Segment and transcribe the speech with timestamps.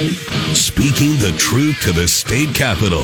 [0.00, 3.02] Speaking the truth to the state capitol.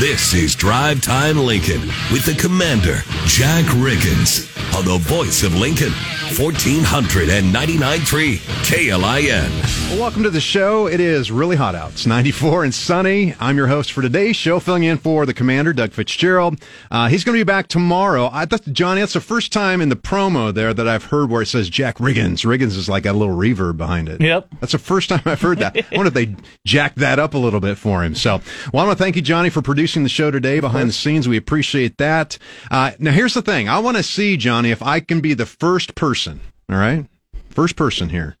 [0.00, 5.92] This is Drive Time Lincoln with the commander, Jack Riggins, on the voice of Lincoln,
[6.36, 8.36] 1499.3
[8.68, 9.48] KLIN.
[9.90, 10.86] Well, welcome to the show.
[10.86, 11.92] It is really hot out.
[11.92, 13.34] It's 94 and sunny.
[13.40, 16.60] I'm your host for today's show, filling in for the commander, Doug Fitzgerald.
[16.90, 18.28] Uh, he's going to be back tomorrow.
[18.30, 21.40] I thought, Johnny, that's the first time in the promo there that I've heard where
[21.40, 22.44] it says Jack Riggins.
[22.44, 24.20] Riggins is like got a little reverb behind it.
[24.20, 24.48] Yep.
[24.60, 25.74] That's the first time I've heard that.
[25.78, 26.36] I wonder if they
[26.66, 28.14] jacked that up a little bit for him.
[28.14, 30.94] So, well, I want to thank you, Johnny, for producing the show today behind the
[30.94, 31.26] scenes.
[31.26, 32.36] We appreciate that.
[32.70, 33.70] Uh, now, here's the thing.
[33.70, 36.34] I want to see, Johnny, if I can be the first person, all
[36.68, 37.06] right?
[37.50, 38.36] First person here.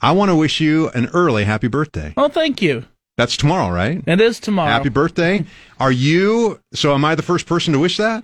[0.00, 2.12] I want to wish you an early happy birthday.
[2.16, 2.84] Oh, thank you.
[3.16, 4.02] That's tomorrow, right?
[4.06, 4.68] It is tomorrow.
[4.70, 5.44] Happy birthday.
[5.80, 8.22] Are you, so am I the first person to wish that?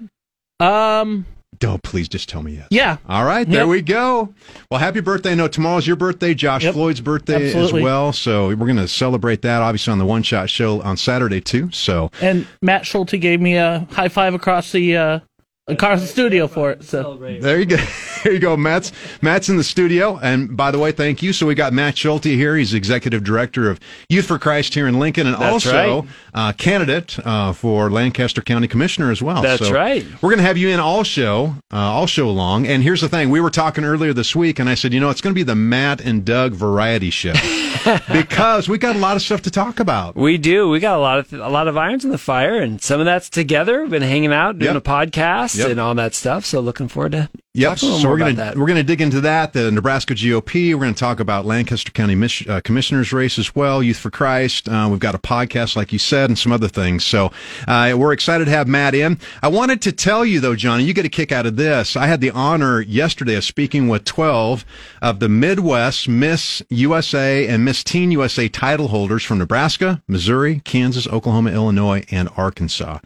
[0.61, 1.25] Um,
[1.59, 2.67] Don't please just tell me yes.
[2.71, 2.99] yeah.
[3.09, 3.69] All right, there Yep.
[3.69, 4.35] we go.
[4.71, 5.35] Well, happy birthday.
[5.35, 6.75] No, tomorrow's your birthday, Josh Yep.
[6.75, 7.81] Floyd's birthday Absolutely.
[7.81, 8.13] as well.
[8.13, 11.71] So we're going to celebrate that, obviously, on the One Shot Show on Saturday, too.
[11.73, 15.21] So And Matt Schulte gave me a high five across the uh,
[15.69, 16.85] across the studio for it.
[16.85, 17.77] So there you go.
[18.25, 18.57] There you go.
[18.57, 20.19] Matt's, Matt's in the studio.
[20.23, 21.33] And by the way, thank you.
[21.33, 22.57] So we got Matt Schulte here.
[22.57, 26.09] He's executive director of Youth for Christ here in Lincoln and That's also right.
[26.35, 29.43] uh, candidate uh, for Lancaster County Commissioner as well.
[29.43, 30.05] That's So right.
[30.23, 32.67] We're going to have you in all show, uh, all show long.
[32.67, 35.11] And here's the thing: we were talking earlier this week, and I said, you know,
[35.11, 37.33] it's going to be the Matt and Doug variety show
[38.13, 40.17] because we got a lot of stuff to talk about.
[40.17, 40.69] We do.
[40.69, 43.07] We got a lot of a lot of irons in the fire, and some of
[43.07, 43.83] that's together.
[43.83, 44.87] We've been hanging out, doing Yep.
[44.87, 45.71] a podcast, Yep.
[45.71, 46.45] and all that stuff.
[46.45, 47.69] So looking forward to Yep.
[47.77, 49.53] talking a little So we're gonna we're gonna dig into that.
[49.53, 50.73] The Nebraska GOP.
[50.75, 53.83] We're gonna talk about Lancaster County Mich- uh, Commissioner's race as well.
[53.83, 54.71] Youth for Christ.
[54.71, 57.05] Uh, we've got a podcast, like you said, and some other things.
[57.05, 57.31] So
[57.69, 59.19] uh, we're excited to have Matt in.
[59.43, 61.95] I wanted to tell you though, Johnny, you get a kick out of this.
[61.95, 64.65] I had the honor yesterday of speaking with twelve
[65.03, 71.07] of the Midwest Miss USA and Miss Teen USA title holders from Nebraska, Missouri, Kansas,
[71.07, 73.01] Oklahoma, Illinois, and Arkansas.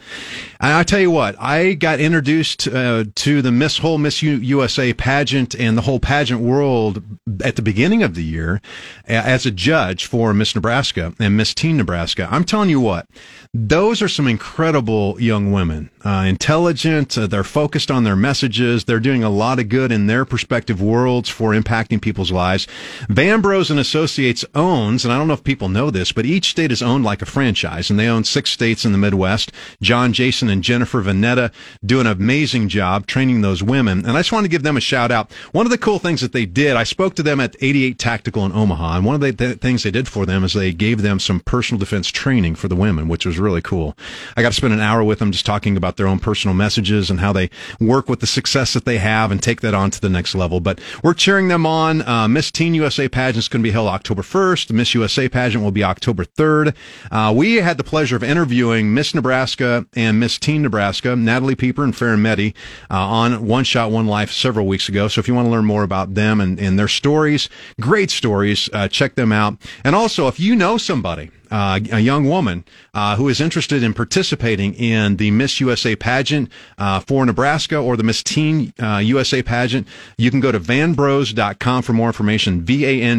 [0.61, 4.36] And I tell you what, I got introduced uh, to the Miss Whole Miss U-
[4.42, 7.02] USA pageant and the whole pageant world
[7.45, 8.61] at the beginning of the year
[9.07, 12.29] as a judge for Miss Nebraska and Miss Teen Nebraska.
[12.30, 13.07] I'm telling you what,
[13.55, 17.17] those are some incredible young women, uh, intelligent.
[17.17, 18.85] Uh, they're focused on their messages.
[18.85, 22.67] They're doing a lot of good in their respective worlds for impacting people's lives.
[23.08, 26.73] Van and Associates owns, and I don't know if people know this, but each state
[26.73, 29.53] is owned like a franchise, and they own six states in the Midwest.
[29.80, 31.53] John, Jason, and Jennifer Vanetta
[31.85, 34.81] do an amazing job training those women, and I just want to give them a
[34.81, 35.33] shout out.
[35.53, 38.45] One of the cool things that they did, I spoke to them at 88 Tactical
[38.45, 41.03] in Omaha, and one of the th- things they did for them is they gave
[41.03, 43.97] them some personal defense training for the women, which was really cool.
[44.36, 47.09] I got to spend an hour with them just talking about their own personal messages
[47.09, 50.01] and how they work with the success that they have and take that on to
[50.01, 50.59] the next level.
[50.59, 52.03] But we're cheering them on.
[52.03, 54.73] Uh, Miss Teen USA pageant is going to be held October 1st.
[54.73, 56.75] Miss USA pageant will be October 3rd.
[57.13, 61.85] Uh, we had the pleasure of interviewing Miss Nebraska and Miss Teen Nebraska, Natalie Pieper
[61.85, 62.55] and Farron Meddy,
[62.91, 65.09] uh, on One Shot, One Life several weeks ago.
[65.09, 67.49] So if you want to learn more about them and, and their stories,
[67.81, 69.59] great stories, uh, check them out.
[69.85, 73.93] And also, if you know somebody, uh, a young woman uh, who is interested in
[73.95, 79.43] participating in the Miss USA pageant uh, for Nebraska or the Miss Teen uh, USA
[79.43, 79.89] pageant,
[80.19, 83.15] you can go to vanbros.com for more information, V-A-N-B-R-O-S.com,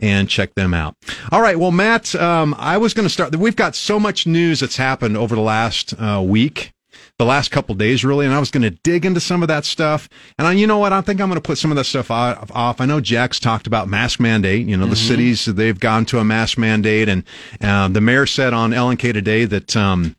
[0.00, 0.94] and check them out.
[1.32, 1.58] All right.
[1.58, 3.34] Well, Matt, um, I was going to start.
[3.36, 6.72] We've got so much news that's happened over the last uh, week
[7.18, 9.64] the last couple days really and i was going to dig into some of that
[9.64, 10.08] stuff.
[10.38, 10.92] And I, you know what?
[10.92, 13.66] I think i'm going to put some of that stuff off, i know jack's talked
[13.66, 17.24] about mask mandate you know the cities they've gone to a mask mandate and
[17.60, 20.16] uh, the mayor said on lnk today that um,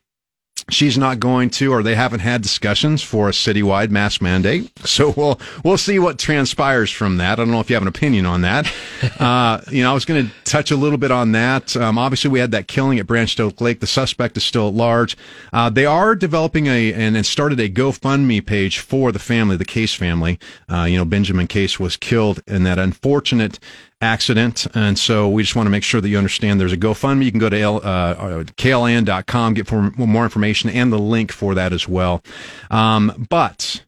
[0.69, 4.72] she's not going to, or they haven't had discussions for a citywide mask mandate.
[4.90, 7.34] So we'll we'll see what transpires from that.
[7.34, 8.72] I don't know if you have an opinion on that.
[9.19, 11.75] Uh, you know, I was going to touch a little bit on that.
[11.75, 13.81] Um, obviously, we had that killing at Branch Oak Lake.
[13.81, 15.18] The suspect is still at large.
[15.52, 19.66] Uh, they are developing a and, and started a GoFundMe page for the family, the
[19.66, 20.40] Case family.
[20.72, 23.59] Uh, you know, Benjamin Case was killed in that unfortunate
[24.02, 24.66] accident.
[24.74, 27.25] And so we just want to make sure that you understand there's a GoFundMe.
[27.25, 31.56] You can go to L, uh, klin.com, get for more information and the link for
[31.56, 32.24] that as well.
[32.72, 33.84] Um, but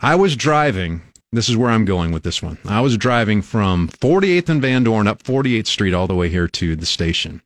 [0.00, 1.02] I was driving.
[1.32, 2.58] This is where I'm going with this one.
[2.64, 6.48] I was driving from 48th and Van Dorn up 48th Street all the way here
[6.48, 7.42] to the station.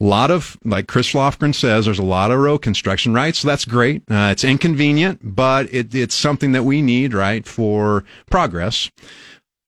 [0.00, 3.36] A lot of, like Chris Lofgren says, there's a lot of road construction, right?
[3.36, 4.02] So that's great.
[4.10, 8.90] Uh, it's inconvenient, but it, it's something that we need, right, for progress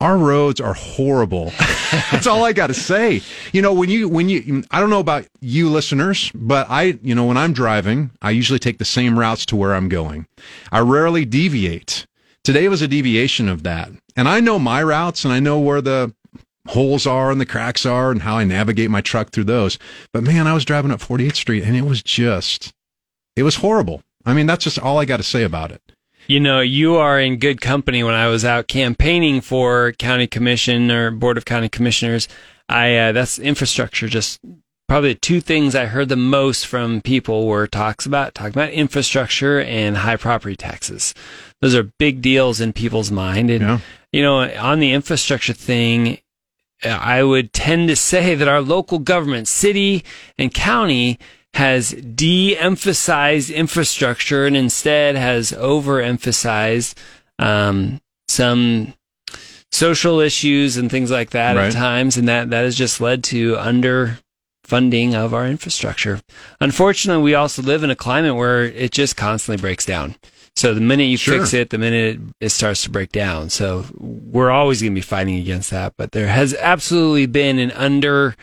[0.03, 1.53] our roads are horrible.
[2.11, 3.23] That's all I got to say.
[3.53, 7.15] You know, when you, when you, I don't know about you listeners, but I, you
[7.15, 10.27] know, when I'm driving, I usually take the same routes to where I'm going.
[10.73, 12.05] I rarely deviate.
[12.43, 13.91] Today was a deviation of that.
[14.17, 16.13] And I know my routes and I know where the
[16.67, 19.79] holes are and the cracks are and how I navigate my truck through those.
[20.13, 22.73] But man, I was driving up 48th Street and it was just,
[23.37, 24.03] it was horrible.
[24.27, 25.81] I mean, that's just all I got to say about it.
[26.27, 30.91] You know, you are in good company when I was out campaigning for county commission
[30.91, 32.29] or board of county commissioners.
[32.69, 34.09] I, uh, that's infrastructure.
[34.09, 34.41] Just
[34.89, 38.71] probably the two things I heard the most from people were talks about, talking about
[38.71, 41.13] infrastructure and high property taxes.
[41.61, 43.51] Those are big deals in people's mind.
[43.51, 43.79] And, Yeah.
[44.13, 46.19] you know, on the infrastructure thing,
[46.85, 50.05] I would tend to say that our local government, city
[50.39, 51.19] and county,
[51.55, 56.95] has de-emphasized infrastructure and instead has overemphasized
[57.39, 58.95] um, some
[59.71, 61.67] social issues and things like that Right.
[61.67, 66.21] at times, and that that has just led to underfunding of our infrastructure.
[66.61, 70.15] Unfortunately, we also live in a climate where it just constantly breaks down.
[70.55, 71.39] So the minute you Sure.
[71.39, 73.49] fix it, the minute it, it starts to break down.
[73.49, 75.95] So we're always going to be fighting against that.
[75.97, 78.37] But there has absolutely been an under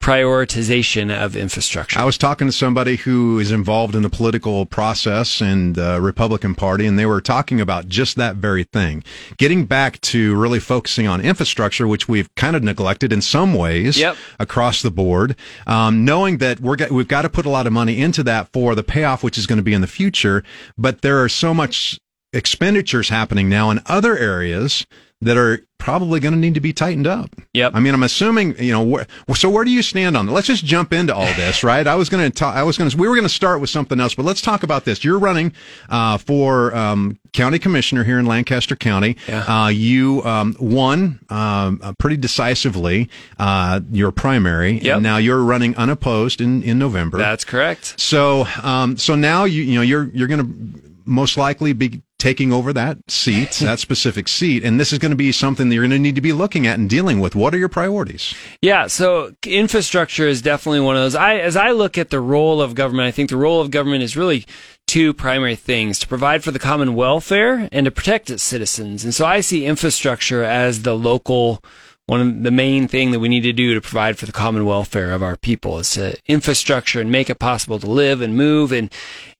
[0.00, 1.98] prioritization of infrastructure.
[1.98, 6.54] I was talking to somebody who is involved in the political process and the Republican
[6.54, 9.02] Party, and they were talking about just that very thing.
[9.36, 13.98] Getting back to really focusing on infrastructure, which we've kind of neglected in some ways
[13.98, 14.16] Yep.
[14.38, 15.34] across the board,
[15.66, 18.48] um, knowing that we're, get- we've got to put a lot of money into that
[18.52, 20.42] for the payoff, which is going to be in the future.
[20.76, 21.98] But there are so much
[22.32, 24.86] expenditures happening now in other areas
[25.20, 27.34] that are probably going to need to be tightened up.
[27.54, 27.72] Yep.
[27.74, 30.32] I mean, I'm assuming, you know, where, so where do you stand on that?
[30.32, 31.86] Let's just jump into all this, right?
[31.86, 33.70] I was going to talk, I was going to, we were going to start with
[33.70, 35.02] something else, but let's talk about this.
[35.02, 35.52] You're running,
[35.88, 39.16] uh, for, um, county commissioner here in Lancaster County.
[39.28, 39.44] Yeah.
[39.44, 44.78] Uh, you, um, won, um, uh, pretty decisively, uh, your primary.
[44.78, 44.96] Yep.
[44.96, 47.18] And now you're running unopposed in, in November.
[47.18, 47.98] That's correct.
[48.00, 52.52] So, um, so now you, you know, you're, you're going to most likely be taking
[52.52, 54.64] over that seat, that specific seat.
[54.64, 56.66] And this is going to be something that you're going to need to be looking
[56.66, 57.34] at and dealing with.
[57.34, 58.34] What are your priorities?
[58.60, 61.14] Yeah, so infrastructure is definitely one of those.
[61.14, 64.02] I, as I look at the role of government, I think the role of government
[64.02, 64.46] is really
[64.88, 69.04] two primary things to provide for the common welfare and to protect its citizens.
[69.04, 71.62] And so I see infrastructure as the local,
[72.08, 74.64] one of the main thing that we need to do to provide for the common
[74.64, 78.72] welfare of our people is to infrastructure and make it possible to live and move
[78.72, 78.90] and,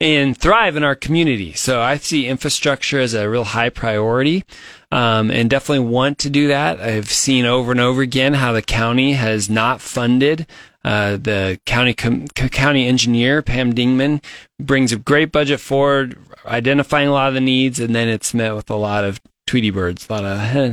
[0.00, 1.54] and thrive in our community.
[1.54, 4.44] So I see infrastructure as a real high priority.
[4.90, 6.80] Um, and definitely want to do that.
[6.80, 10.46] I've seen over and over again how the county has not funded
[10.84, 14.24] uh, the county com- county engineer Pam Dingman
[14.58, 18.54] brings a great budget forward, identifying a lot of the needs, and then it's met
[18.54, 20.72] with a lot of Tweety birds, lot of "Huh,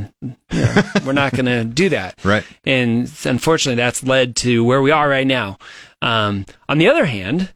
[0.52, 2.22] yeah, we're not going to do that.
[2.22, 2.44] Right.
[2.64, 5.56] And unfortunately, that's led to where we are right now.
[6.02, 7.54] Um, on the other hand,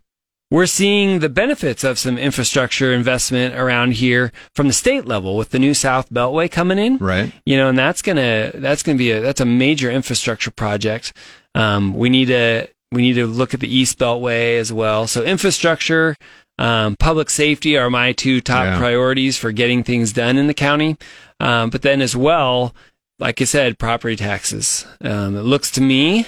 [0.50, 5.50] we're seeing the benefits of some infrastructure investment around here from the state level with
[5.50, 6.96] the new South Beltway coming in.
[6.96, 7.32] Right.
[7.44, 11.12] You know, and that's gonna that's gonna be a that's a major infrastructure project.
[11.54, 15.06] Um, we need to we need to look at the East Beltway as well.
[15.06, 16.16] So infrastructure,
[16.60, 18.78] um, public safety are my two top Yeah.
[18.78, 20.96] priorities for getting things done in the county.
[21.40, 22.74] Um, but then as well,
[23.18, 24.86] like I said, property taxes.
[25.00, 26.26] Um, it looks to me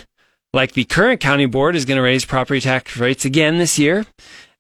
[0.53, 4.07] like the current county board is going to raise property tax rates again this year.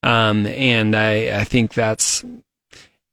[0.02, 2.25] Um, and I, I think that's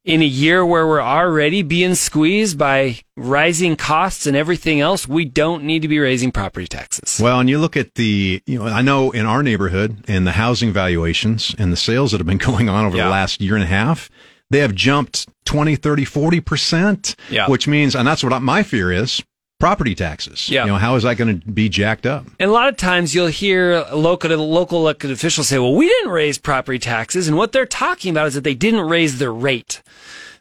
[0.05, 5.25] in a year where we're already being squeezed by rising costs and everything else, we
[5.25, 7.19] don't need to be raising property taxes.
[7.21, 10.31] Well, and you look at the, you know, I know in our neighborhood and the
[10.31, 13.05] housing valuations and the sales that have been going on over Yeah.
[13.05, 14.09] the last year and a half,
[14.49, 17.47] they have jumped 20, 30, 40%, Yeah.
[17.47, 19.21] which means, and that's what my fear is,
[19.59, 20.49] property taxes.
[20.49, 20.63] Yeah.
[20.65, 22.25] You know, how is that going to be jacked up?
[22.39, 26.11] And a lot of times you'll hear local local elected officials say, "Well, we didn't
[26.11, 29.81] raise property taxes," and what they're talking about is that they didn't raise the rate.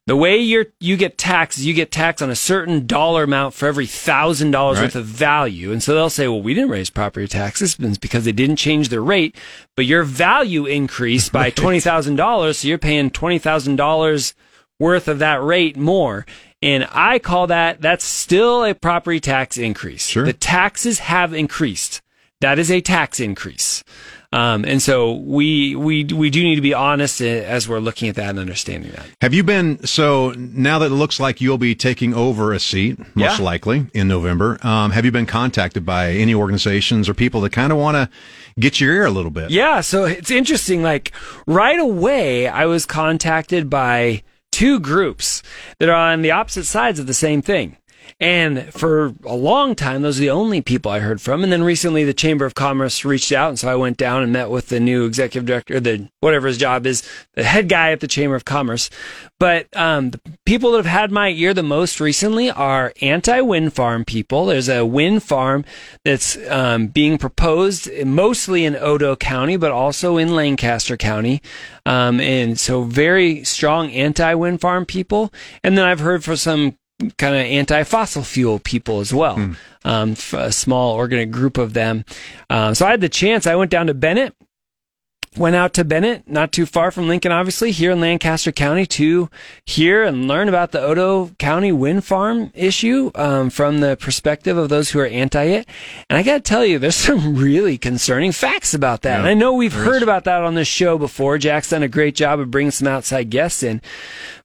[0.06, 3.66] The way you're you get taxed you get taxed on a certain dollar amount for
[3.68, 4.84] every thousand dollars Right.
[4.84, 8.32] worth of value, and so they'll say, "Well, we didn't raise property taxes because they
[8.32, 9.36] didn't change the rate,
[9.76, 14.32] but your value increased by twenty thousand dollars, so you're paying twenty thousand dollars
[14.78, 16.24] worth of that rate more."
[16.60, 20.06] And I call that that's still a property tax increase.
[20.06, 20.24] Sure.
[20.24, 22.00] The taxes have increased.
[22.40, 23.82] That is a tax increase.
[24.30, 28.08] Um, and so we, we, we do need to be honest uh, as we're looking
[28.10, 29.06] at that and understanding that.
[29.22, 32.98] Have you been so now that it looks like you'll be taking over a seat,
[33.16, 33.44] most Yeah.
[33.44, 34.58] likely in November?
[34.62, 38.10] Um, have you been contacted by any organizations or people that kind of want to
[38.60, 39.50] get your ear a little bit?
[39.50, 39.80] Yeah.
[39.80, 40.82] So it's interesting.
[40.82, 41.12] Like
[41.46, 44.22] right away, I was contacted by
[44.58, 45.40] two groups
[45.78, 47.76] that are on the opposite sides of the same thing.
[48.20, 51.42] And for a long time, those are the only people I heard from.
[51.42, 54.32] And then recently, the Chamber of Commerce reached out, and so I went down and
[54.32, 58.00] met with the new executive director, the whatever his job is, the head guy at
[58.00, 58.90] the Chamber of Commerce.
[59.38, 64.04] But um, the people that have had my ear the most recently are anti-wind farm
[64.04, 64.46] people.
[64.46, 65.64] There's a wind farm
[66.04, 71.40] that's um, being proposed mostly in Otoe County, but also in Lancaster County.
[71.86, 75.32] Um, and so very strong anti-wind farm people.
[75.62, 76.76] And then I've heard from some
[77.16, 79.36] kind of anti-fossil fuel people as well.
[79.36, 79.52] Hmm.
[79.84, 82.04] Um, a small organic group of them.
[82.50, 83.46] Um, so I had the chance.
[83.46, 84.34] I went down to Bennet
[85.36, 89.30] went out to Bennet, not too far from Lincoln, obviously, here in Lancaster County, to
[89.64, 94.68] hear and learn about the Otoe County wind farm issue um, from the perspective of
[94.68, 95.68] those who are anti it.
[96.08, 99.14] And I got to tell you, there's some really concerning facts about that.
[99.14, 100.02] Yeah, and I know we've heard is.
[100.02, 101.38] about that on this show before.
[101.38, 103.80] Jack's done a great job of bringing some outside guests in.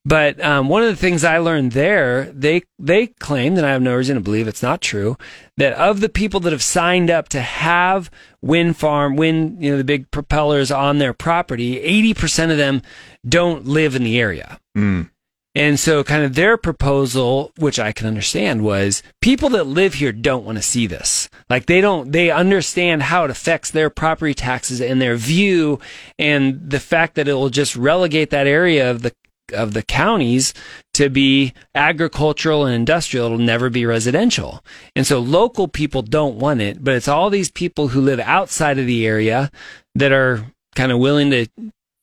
[0.06, 3.82] But um, one of the things I learned there, they they claimed, and I have
[3.82, 5.18] no reason to believe it's not true,
[5.56, 9.78] that of the people that have signed up to have wind farm, wind, you know,
[9.78, 12.82] the big propellers on their property, eighty percent of them
[13.26, 14.60] don't live in the area.
[14.78, 15.10] Mm.
[15.56, 20.12] And so, kind of their proposal, which I can understand, was people that live here
[20.12, 21.30] don't want to see this.
[21.50, 25.80] Like they don't, they understand how it affects their property taxes and their view,
[26.20, 29.14] and the fact that it will just relegate that area of the
[29.52, 30.54] of the counties
[30.94, 33.26] to be agricultural and industrial.
[33.26, 34.64] It'll never be residential.
[34.96, 38.80] And so local people don't want it, but it's all these people who live outside
[38.80, 39.52] of the area
[39.96, 40.46] that are
[40.76, 41.48] kind of willing to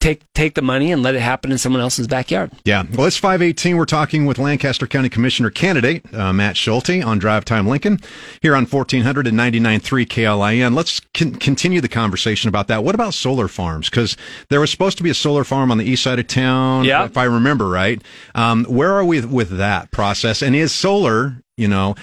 [0.00, 2.50] take take the money and let it happen in someone else's backyard.
[2.64, 2.84] Yeah.
[2.94, 3.76] Well, it's 518.
[3.76, 8.00] We're talking with Lancaster County Commissioner candidate uh, Matt Schulte on Drive Time Lincoln
[8.40, 10.74] here on 1499.3 KLIN.
[10.74, 12.82] Let's con- continue the conversation about that.
[12.82, 13.90] What about solar farms?
[13.90, 14.16] Because
[14.48, 17.04] there was supposed to be a solar farm on the east side of town, yeah.
[17.04, 18.02] if I remember right.
[18.34, 20.42] Um, where are we with that process?
[20.42, 21.94] And is solar, you know,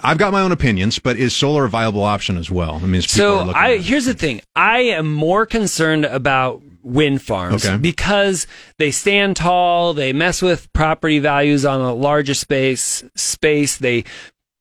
[0.00, 2.80] I've got my own opinions, but is solar a viable option as well?
[2.82, 7.76] I mean, so I here's the thing: I am more concerned about wind farms okay.
[7.76, 8.46] because
[8.78, 14.04] they stand tall, they mess with property values on a larger space space, they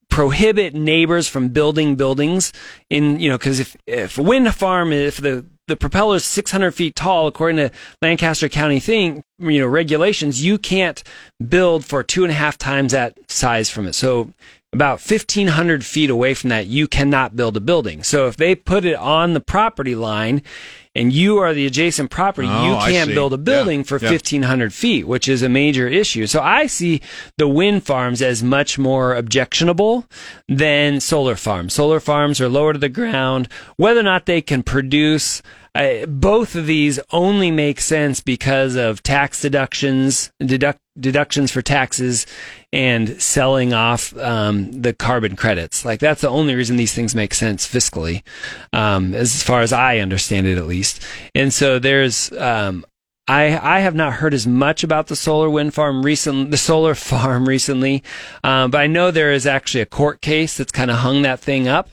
[0.09, 2.51] prohibit neighbors from building buildings
[2.89, 6.71] in you know because if if a wind farm if the the propeller is 600
[6.71, 11.03] feet tall according to lancaster county thing you know regulations you can't
[11.47, 14.31] build for two and a half times that size from it so
[14.73, 18.85] about 1500 feet away from that you cannot build a building so if they put
[18.85, 20.41] it on the property line
[20.93, 23.85] and you are the adjacent property, oh, you can't build a building yeah.
[23.85, 24.09] for yeah.
[24.09, 26.27] 1500 feet, which is a major issue.
[26.27, 27.01] So I see
[27.37, 30.05] the wind farms as much more objectionable
[30.49, 31.73] than solar farms.
[31.73, 33.47] Solar farms are lower to the ground.
[33.77, 35.41] Whether or not they can produce
[35.73, 42.25] uh, both of these only make sense because of tax deductions, deduct, deductions for taxes,
[42.73, 45.85] and selling off um, the carbon credits.
[45.85, 48.23] Like that's the only reason these things make sense fiscally,
[48.73, 51.05] um, as far as I understand it, at least.
[51.33, 52.85] And so there's um,
[53.29, 56.95] I, I have not heard as much about the solar wind farm recently, the solar
[56.95, 58.03] farm recently,
[58.43, 61.39] um, but I know there is actually a court case that's kind of hung that
[61.39, 61.87] thing up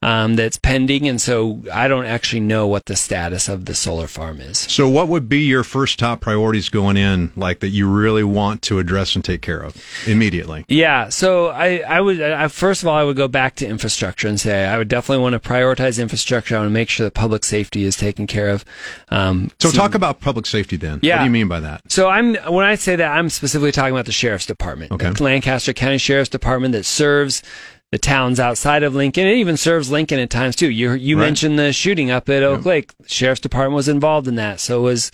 [0.00, 4.06] um, that's pending, and so I don't actually know what the status of the solar
[4.06, 4.58] farm is.
[4.58, 8.62] So, what would be your first top priorities going in, like that you really want
[8.62, 9.76] to address and take care of
[10.06, 10.64] immediately?
[10.68, 14.28] Yeah, so I, I would I, first of all I would go back to infrastructure
[14.28, 16.54] and say I would definitely want to prioritize infrastructure.
[16.54, 18.64] I want to make sure that public safety is taken care of.
[19.08, 21.00] Um, so, so, talk about public safety then.
[21.02, 21.16] Yeah.
[21.16, 21.90] What do you mean by that?
[21.90, 25.10] So, I'm when I say that I'm specifically talking about the sheriff's department, okay.
[25.10, 27.42] the Lancaster County Sheriff's Department that serves
[27.90, 29.26] the towns outside of Lincoln.
[29.26, 30.70] It even serves Lincoln at times too.
[30.70, 31.24] You you right.
[31.24, 32.96] mentioned the shooting up at Oak Lake.
[32.98, 34.60] The sheriff's department was involved in that.
[34.60, 35.10] So was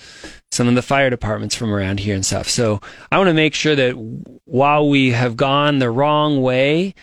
[0.51, 2.49] some of the fire departments from around here and stuff.
[2.49, 2.81] So
[3.13, 3.93] I want to make sure that
[4.45, 6.95] while we have gone the wrong way,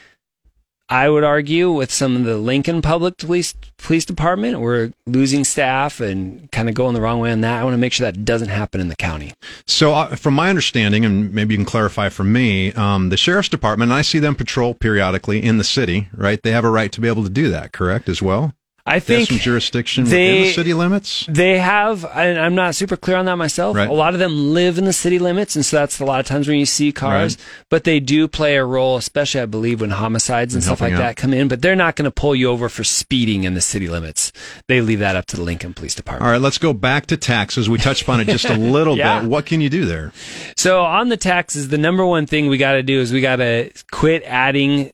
[0.91, 6.01] I would argue with some of the Lincoln Public Police Police Department, we're losing staff
[6.01, 7.61] and kind of going the wrong way on that.
[7.61, 9.33] I want to make sure that doesn't happen in the county.
[9.65, 13.47] So, uh, from my understanding, and maybe you can clarify for me, um, the sheriff's
[13.47, 16.09] department, I see them patrol periodically in the city.
[16.13, 16.43] Right?
[16.43, 17.71] They have a right to be able to do that.
[17.71, 18.53] Correct, as well.
[18.85, 21.25] I think some jurisdiction they, within the city limits.
[21.27, 23.75] They have, and I'm not super clear on that myself.
[23.75, 23.87] Right.
[23.87, 26.25] A lot of them live in the city limits, and so that's a lot of
[26.25, 27.37] times when you see cars.
[27.37, 27.65] Right.
[27.69, 30.93] But they do play a role, especially I believe when homicides and, and stuff like
[30.93, 30.97] out.
[30.97, 31.47] that come in.
[31.47, 34.31] But they're not going to pull you over for speeding in the city limits.
[34.67, 36.25] They leave that up to the Lincoln Police Department.
[36.25, 37.69] All right, let's go back to taxes.
[37.69, 39.21] We touched upon it just a little yeah.
[39.21, 39.29] bit.
[39.29, 40.11] What can you do there?
[40.57, 43.37] So on the taxes, the number one thing we got to do is we got
[43.37, 44.91] to quit adding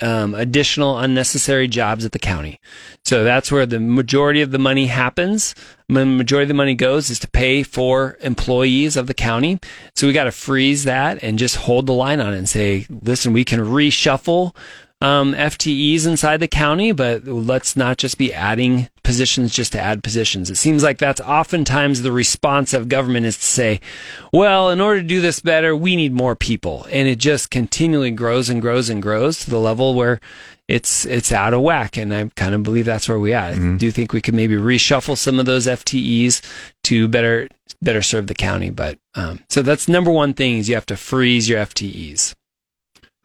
[0.00, 2.60] um, additional unnecessary jobs at the county.
[3.04, 5.54] So that's where the majority of the money happens.
[5.88, 9.60] The majority of the money goes is to pay for employees of the county.
[9.94, 12.86] So we got to freeze that and just hold the line on it and say,
[12.88, 14.54] listen, we can reshuffle
[15.00, 20.02] um, FTEs inside the county, but let's not just be adding positions just to add
[20.02, 20.50] positions.
[20.50, 23.80] It seems like that's oftentimes the response of government is to say,
[24.32, 26.86] well, in order to do this better, we need more people.
[26.90, 30.20] And it just continually grows and grows and grows to the level where
[30.66, 31.96] it's it's out of whack.
[31.96, 33.52] And I kind of believe that's where we are.
[33.52, 33.74] Mm-hmm.
[33.74, 36.40] I do think we could maybe reshuffle some of those FTEs
[36.84, 37.48] to better
[37.80, 38.70] better serve the county.
[38.70, 42.34] But um, so that's number one thing is you have to freeze your FTEs.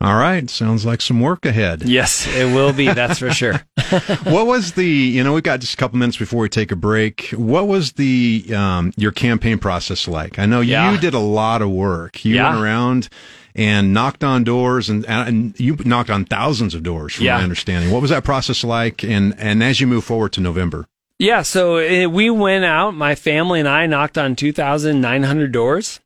[0.02, 0.50] All right.
[0.50, 1.84] Sounds like some work ahead.
[1.84, 2.88] Yes, it will be.
[2.88, 3.62] That's for sure.
[4.24, 6.76] what was the, you know, we've got just a couple minutes before we take a
[6.76, 7.30] break.
[7.32, 10.40] What was the, um, your campaign process like?
[10.40, 10.92] I know yeah.
[10.92, 12.24] you did a lot of work.
[12.24, 12.50] You yeah.
[12.50, 13.10] went around
[13.56, 17.38] and knocked on doors and, and you knocked on thousands of doors from yeah.
[17.38, 17.92] my understanding.
[17.92, 19.04] What was that process like?
[19.04, 20.88] And, and as you move forward to November?
[21.18, 21.42] Yeah.
[21.42, 26.00] So it, we went out, my family and I knocked on 2,900 doors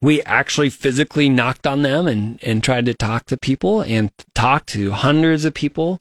[0.00, 4.68] we actually physically knocked on them and, and tried to talk to people and talked
[4.70, 6.00] to hundreds of people.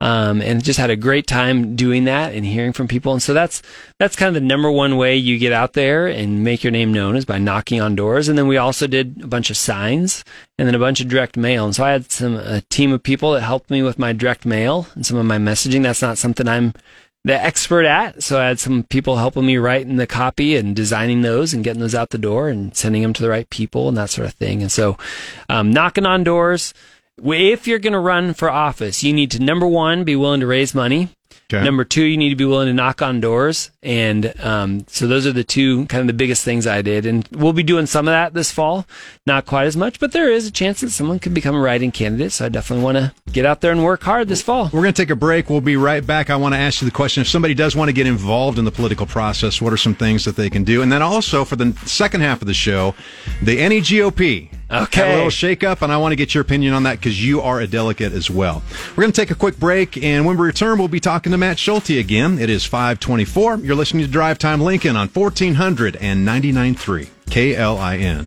[0.00, 3.10] Um, and just had a great time doing that and hearing from people.
[3.10, 3.62] And so that's,
[3.98, 6.92] that's kind of the number one way you get out there and make your name
[6.92, 8.28] known is by knocking on doors.
[8.28, 10.22] And then we also did a bunch of signs
[10.56, 11.64] and then a bunch of direct mail.
[11.64, 14.46] And so I had some, a team of people that helped me with my direct
[14.46, 15.82] mail and some of my messaging.
[15.82, 16.74] That's not something I'm
[17.28, 18.22] the expert at.
[18.22, 21.80] So I had some people helping me writing the copy and designing those and getting
[21.80, 24.34] those out the door and sending them to the right people and that sort of
[24.34, 24.62] thing.
[24.62, 24.96] And so,
[25.48, 26.72] um, knocking on doors.
[27.22, 30.46] If you're going to run for office, you need to number one be willing to
[30.46, 31.10] raise money.
[31.50, 31.64] Okay.
[31.64, 33.70] Number two, you need to be willing to knock on doors.
[33.82, 37.06] And um, so those are the two kind of the biggest things I did.
[37.06, 38.86] And we'll be doing some of that this fall.
[39.24, 41.90] Not quite as much, but there is a chance that someone could become a writing
[41.90, 42.32] candidate.
[42.32, 44.64] So I definitely want to get out there and work hard this fall.
[44.64, 45.48] We're going to take a break.
[45.48, 46.28] We'll be right back.
[46.28, 48.66] I want to ask you the question if somebody does want to get involved in
[48.66, 50.82] the political process, what are some things that they can do?
[50.82, 52.94] And then also for the second half of the show,
[53.42, 55.00] the NEGOP Okay.
[55.00, 57.24] Have a little shake up, and I want to get your opinion on that because
[57.24, 58.62] you are a delegate as well.
[58.90, 61.38] We're going to take a quick break, and when we return, we'll be talking to
[61.38, 62.38] Matt Schulte again.
[62.38, 63.56] It is 524.
[63.58, 68.24] You're listening to Drive Time Lincoln on 1499.3 KLIN.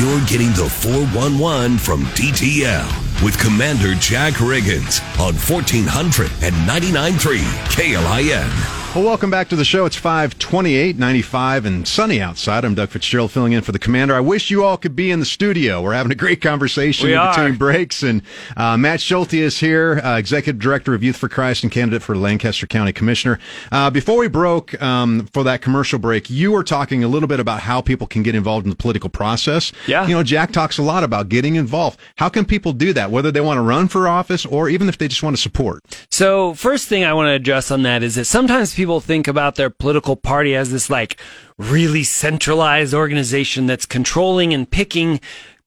[0.00, 7.38] You're getting the 411 from DTL with Commander Jack Riggins on 1499.3
[7.68, 8.73] KLIN.
[8.94, 9.86] Well, welcome back to the show.
[9.86, 12.64] It's 528, 95, and sunny outside.
[12.64, 14.14] I'm Doug Fitzgerald filling in for the commander.
[14.14, 15.82] I wish you all could be in the studio.
[15.82, 18.04] We're having a great conversation we between breaks.
[18.04, 18.22] And
[18.56, 22.16] uh, Matt Schulte is here, uh, Executive Director of Youth for Christ and candidate for
[22.16, 23.40] Lancaster County Commissioner.
[23.72, 27.40] Uh, before we broke um, for that commercial break, you were talking a little bit
[27.40, 29.72] about how people can get involved in the political process.
[29.88, 30.06] Yeah.
[30.06, 31.98] You know, Jack talks a lot about getting involved.
[32.14, 34.98] How can people do that, whether they want to run for office or even if
[34.98, 35.82] they just want to support?
[36.12, 39.26] So, first thing I want to address on that is that sometimes people people think
[39.26, 41.18] about their political party as this like
[41.56, 45.18] really centralized organization that's controlling and picking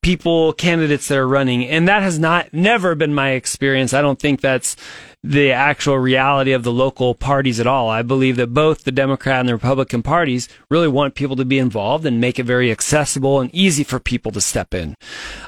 [0.03, 1.65] people, candidates that are running.
[1.65, 3.91] And that has not, never been my experience.
[3.91, 4.75] I don't think that's
[5.28, 7.90] the actual reality of the local parties at all.
[7.90, 11.60] I believe that both the Democrat and the Republican parties really want people to be
[11.60, 14.96] involved and make it very accessible and easy for people to step in.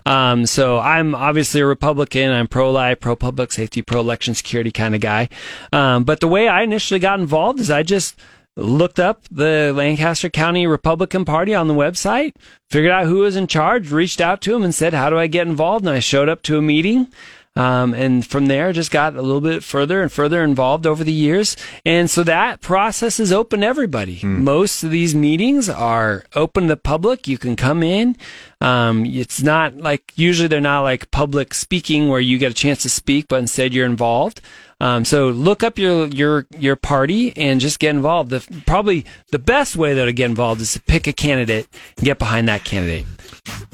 [0.06, 2.30] Um, so I'm obviously a Republican.
[2.30, 5.30] I'm pro-life, pro-public safety, pro-election security kind of guy.
[5.72, 8.20] Um, but the way I initially got involved is I just
[8.58, 12.34] looked up the Lancaster County Republican Party on the website,
[12.70, 15.28] figured out who was in charge, reached out to him and said, how do I
[15.28, 15.86] get involved?
[15.86, 17.08] And I showed up to a meeting.
[17.56, 21.12] Um, and from there, just got a little bit further and further involved over the
[21.12, 21.58] years.
[21.86, 24.20] And so that process is open to everybody.
[24.20, 24.44] Hmm.
[24.44, 27.28] Most of these meetings are open to the public.
[27.28, 28.16] You can come in.
[28.62, 32.82] Um, it's not like, usually they're not like public speaking where you get a chance
[32.84, 34.42] to speak, but instead you're involved.
[34.82, 38.30] Um, so look up your your your party and just get involved.
[38.30, 41.68] The, probably the best way though to get involved is to pick a candidate
[41.98, 43.06] and get behind that candidate.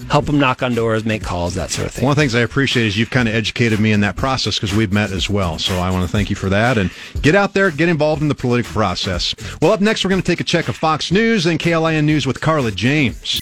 [0.10, 2.04] Help them knock on doors, make calls, that sort of thing.
[2.04, 4.56] One of the things I appreciate is you've kind of educated me in that process
[4.56, 5.60] because we've met as well.
[5.60, 6.90] So I want to thank you for that and
[7.22, 9.36] get out there, get involved in the political process.
[9.62, 12.26] Well, up next, we're going to take a check of Fox News and KLIN News
[12.26, 13.42] with Carla James.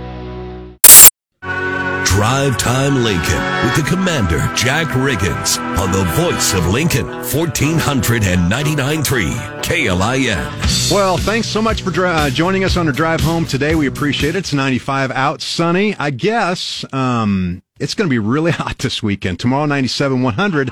[2.21, 10.91] Drive Time Lincoln with the Commander, Jack Riggins, on the voice of Lincoln, 1499.3 KLIN.
[10.91, 13.73] Well, thanks so much for uh, joining us on our drive home today.
[13.73, 14.37] We appreciate it.
[14.37, 15.95] It's 95 out, sunny.
[15.95, 19.39] I guess um, it's going to be really hot this weekend.
[19.39, 20.69] Tomorrow, 97, 100.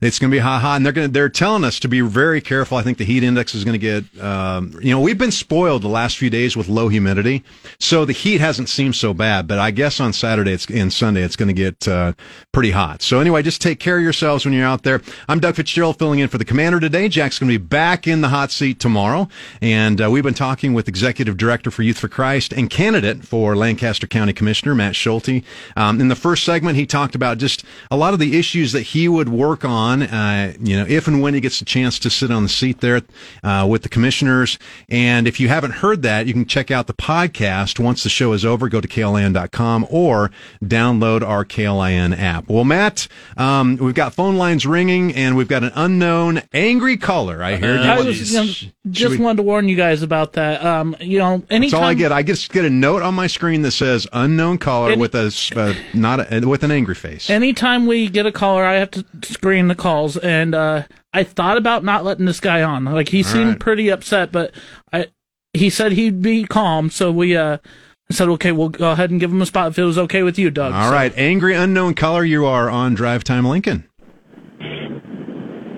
[0.00, 2.00] It's going to be hot, hot, and they're going to, they're telling us to be
[2.02, 2.76] very careful.
[2.76, 5.82] I think the heat index is going to get, um, you know, we've been spoiled
[5.82, 7.42] the last few days with low humidity,
[7.78, 9.48] so the heat hasn't seemed so bad.
[9.48, 12.12] But I guess on Saturday it's, and Sunday it's going to get uh,
[12.52, 13.00] pretty hot.
[13.00, 15.00] So anyway, just take care of yourselves when you're out there.
[15.28, 17.08] I'm Doug Fitzgerald filling in for the commander today.
[17.08, 19.28] Jack's going to be back in the hot seat tomorrow,
[19.62, 23.56] and uh, we've been talking with executive director for Youth for Christ and candidate for
[23.56, 25.42] Lancaster County Commissioner Matt Schulte.
[25.74, 28.82] Um, in the first segment, he talked about just a lot of the issues that
[28.82, 31.98] he would work on on, uh, you know, if and when he gets a chance
[32.00, 33.02] to sit on the seat there
[33.42, 34.58] uh, with the commissioners.
[34.88, 38.32] And if you haven't heard that, you can check out the podcast once the show
[38.32, 38.68] is over.
[38.68, 40.30] Go to klin.com or
[40.62, 42.48] download our KLIN app.
[42.48, 47.42] Well, Matt, um, we've got phone lines ringing and we've got an unknown angry caller.
[47.42, 47.78] I hear.
[47.78, 50.64] I was, you know, just we, wanted to warn you guys about that.
[50.64, 52.12] Um, you know, anytime that's all I get.
[52.12, 55.32] I just get a note on my screen that says unknown caller any, with a
[55.56, 57.28] uh, not a, with an angry face.
[57.28, 61.56] Anytime we get a caller, I have to screen the calls, and uh, I thought
[61.56, 62.84] about not letting this guy on.
[62.84, 63.60] Like he All seemed right.
[63.60, 64.52] pretty upset, but
[64.92, 65.08] I
[65.52, 67.58] he said he'd be calm, so we uh
[68.10, 70.38] said okay, we'll go ahead and give him a spot if it was okay with
[70.38, 70.72] you, Doug.
[70.72, 70.94] All so.
[70.94, 73.88] right, angry unknown caller, you are on Drive Time Lincoln.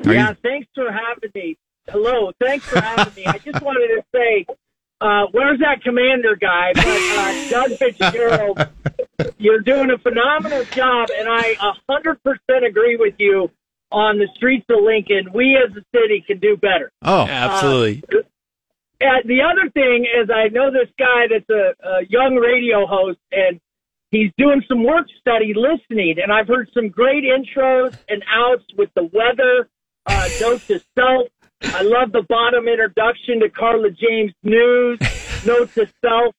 [0.07, 0.37] Are yeah, you...
[0.43, 1.57] thanks for having me.
[1.89, 3.27] Hello, thanks for having me.
[3.27, 4.47] I just wanted to say,
[5.01, 6.73] uh, where's that commander guy?
[6.75, 8.69] But uh, Doug Fitzgerald,
[9.39, 11.55] you're doing a phenomenal job, and I
[11.89, 13.51] 100% agree with you
[13.91, 15.33] on the streets of Lincoln.
[15.33, 16.91] We as a city can do better.
[17.03, 18.03] Oh, absolutely.
[19.01, 23.21] Uh, the other thing is, I know this guy that's a, a young radio host,
[23.31, 23.61] and
[24.11, 28.91] he's doing some work study listening, and I've heard some great intros and outs with
[28.95, 29.69] the weather,
[30.07, 31.29] uh, note to self.
[31.63, 34.99] I love the bottom introduction to Carla James News,
[35.45, 36.35] note to self.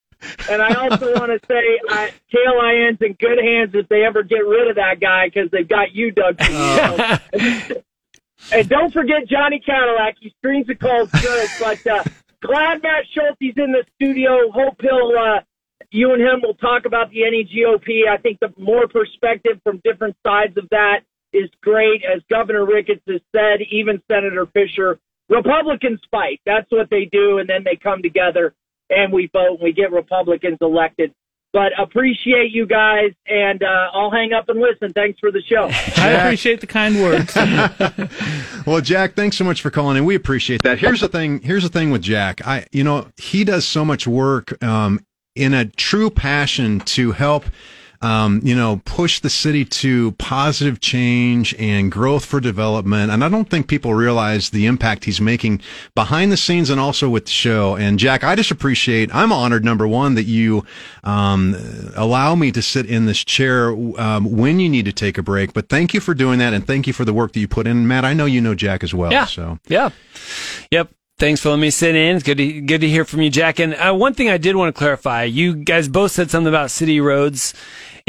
[0.50, 4.46] And I also want to say, uh, KLIN's in good hands if they ever get
[4.46, 6.38] rid of that guy because they've got you, Doug.
[6.42, 7.18] Oh.
[8.54, 10.16] and don't forget Johnny Cadillac.
[10.20, 11.50] He streams the calls good.
[11.60, 12.04] But uh,
[12.42, 14.52] glad Matt Schulte's in the studio.
[14.52, 15.42] Hope he'll, uh,
[15.92, 18.08] you and him will talk about the NEGOP.
[18.10, 21.02] I think the more perspective from different sides of that
[21.34, 22.04] is great.
[22.04, 26.42] As Governor Ricketts has said, even Senator Fischer, Republicans fight.
[26.46, 28.56] That's what they do, and then they come together
[28.90, 31.14] and we vote and we get Republicans elected.
[31.52, 34.94] But appreciate you guys, and uh, I'll hang up and listen.
[34.94, 35.68] Thanks for the show.
[36.02, 37.36] I appreciate the kind words.
[38.68, 40.06] well, Jack, thanks so much for calling in.
[40.06, 40.78] We appreciate that.
[40.78, 41.42] Here's the thing.
[41.42, 42.46] Here's the thing with Jack.
[42.46, 45.04] I, you know, he does so much work um,
[45.36, 47.46] in a true passion to help
[48.02, 53.12] um, you know, push the city to positive change and growth for development.
[53.12, 55.62] And I don't think people realize the impact he's making
[55.96, 57.76] behind the scenes and also with the show.
[57.76, 60.66] And Jack, I just appreciate, I'm honored, number one, that you
[61.04, 61.56] um,
[61.96, 65.54] allow me to sit in this chair um, when you need to take a break.
[65.54, 66.54] But thank you for doing that.
[66.54, 67.88] And thank you for the work that you put in.
[67.88, 69.12] Matt, I know you know Jack as well.
[69.12, 69.26] Yeah.
[69.26, 69.90] So, yeah.
[70.72, 70.90] Yep.
[71.20, 72.16] Thanks for letting me sit in.
[72.16, 73.60] It's good to good to hear from you, Jack.
[73.60, 76.72] And uh, one thing I did want to clarify: you guys both said something about
[76.72, 77.54] city roads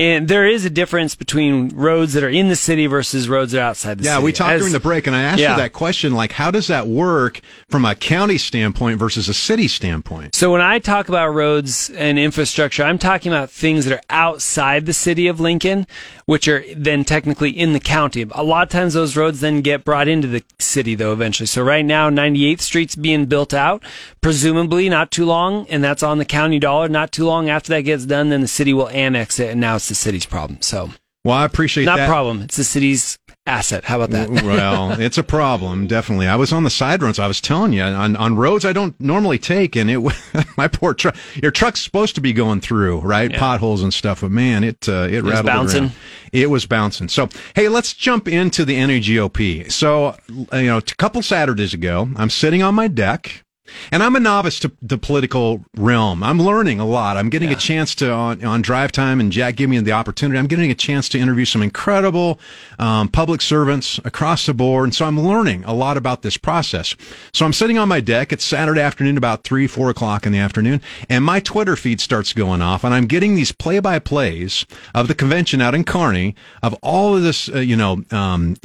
[0.00, 3.60] and there is a difference between roads that are in the city versus roads that
[3.60, 4.22] are outside the yeah, city.
[4.22, 5.50] Yeah, we talked As, during the break, and I asked yeah.
[5.50, 9.68] you that question like, how does that work from a county standpoint versus a city
[9.68, 10.34] standpoint?
[10.34, 14.86] So when I talk about roads and infrastructure, I'm talking about things that are outside
[14.86, 15.86] the city of Lincoln,
[16.24, 18.26] which are then technically in the county.
[18.30, 21.46] A lot of times those roads then get brought into the city, though, eventually.
[21.46, 23.82] So right now, 98th Street's being built out,
[24.22, 26.88] presumably not too long, and that's on the county dollar.
[26.88, 29.76] Not too long after that gets done, then the city will annex it, and now
[29.76, 30.62] it's the city's problem.
[30.62, 30.90] So,
[31.24, 32.08] well, I appreciate not that.
[32.08, 32.40] problem.
[32.40, 33.84] It's the city's asset.
[33.84, 34.30] How about that?
[34.44, 36.26] well, it's a problem, definitely.
[36.26, 37.18] I was on the side roads.
[37.18, 39.98] I was telling you on, on roads I don't normally take, and it
[40.56, 41.16] my poor truck.
[41.42, 43.38] Your truck's supposed to be going through right yeah.
[43.38, 45.82] potholes and stuff, but man, it uh, it, it rattled bouncing.
[45.84, 45.92] Around.
[46.32, 47.08] It was bouncing.
[47.08, 49.70] So hey, let's jump into the NEGOP.
[49.70, 53.44] So you know, a couple Saturdays ago, I'm sitting on my deck
[53.92, 56.22] And I'm a novice to the political realm.
[56.22, 57.16] I'm learning a lot.
[57.16, 57.56] I'm getting yeah.
[57.56, 60.38] a chance to on, on drive time, and Jack gave me the opportunity.
[60.38, 62.38] I'm getting a chance to interview some incredible
[62.78, 66.94] um, public servants across the board, and so I'm learning a lot about this process.
[67.32, 68.32] So I'm sitting on my deck.
[68.32, 72.32] It's Saturday afternoon, about three, four o'clock in the afternoon, and my Twitter feed starts
[72.32, 77.16] going off, and I'm getting these play-by-plays of the convention out in Kearney of all
[77.16, 78.56] of this, uh, you know, um,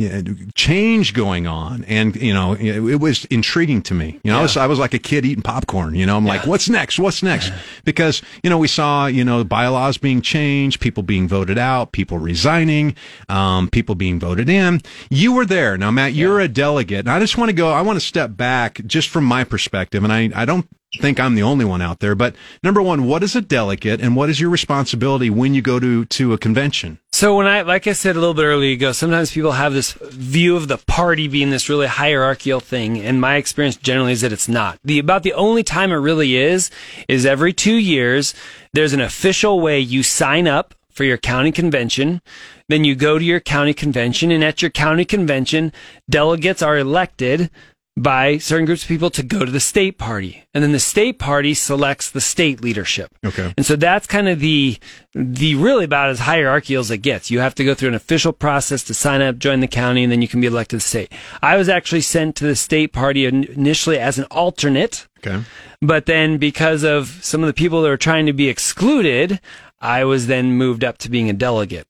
[0.55, 4.19] change going on, and you know, it, it was intriguing to me.
[4.23, 4.39] You know, yeah.
[4.39, 5.93] I was I was like a kid eating popcorn.
[5.95, 6.33] You know, I'm yeah.
[6.33, 6.97] like, what's next?
[6.97, 7.51] What's next?
[7.83, 12.17] Because you know, we saw you know bylaws being changed, people being voted out, people
[12.17, 12.95] resigning,
[13.29, 14.81] um, people being voted in.
[15.09, 15.77] You were there.
[15.77, 16.45] Now, Matt, you're yeah.
[16.45, 17.69] a delegate, and I just want to go.
[17.69, 20.67] I want to step back just from my perspective, and I I don't
[21.01, 22.15] think I'm the only one out there.
[22.15, 25.79] But number one, what is a delegate and what is your responsibility when you go
[25.79, 26.99] to, to a convention?
[27.15, 29.93] So when I, like I said a little bit earlier ago, sometimes people have this
[29.93, 32.99] view of the party being this really hierarchical thing.
[32.99, 34.79] And my experience generally is that it's not.
[34.83, 36.69] The, about the only time it really is,
[37.07, 38.33] is every two years,
[38.73, 42.21] there's an official way you sign up for your county convention.
[42.67, 45.71] Then you go to your county convention and at your county convention,
[46.09, 47.49] delegates are elected
[47.97, 50.43] by certain groups of people to go to the state party.
[50.53, 53.09] And then the state party selects the state leadership.
[53.23, 53.53] Okay.
[53.55, 54.77] And so that's kind of the,
[55.13, 57.31] the really about as hierarchical as it gets.
[57.31, 60.11] You have to go through an official process to sign up, join the county, and
[60.11, 61.11] then you can be elected to the state.
[61.41, 65.07] I was actually sent to the state party initially as an alternate.
[65.25, 65.43] Okay.
[65.81, 69.39] But then because of some of the people that were trying to be excluded,
[69.79, 71.87] I was then moved up to being a delegate.